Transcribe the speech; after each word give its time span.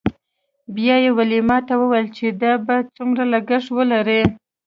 بیا 0.75 0.95
یې 1.03 1.11
ویلما 1.17 1.57
ته 1.67 1.73
وویل 1.81 2.07
چې 2.17 2.25
دا 2.41 2.53
به 2.65 2.75
څومره 2.95 3.23
لګښت 3.33 3.69
ولري 3.77 4.21